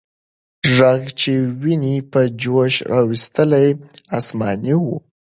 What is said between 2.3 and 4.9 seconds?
جوش راوستلې، آسماني و.